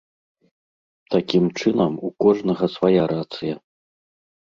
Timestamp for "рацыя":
3.15-3.55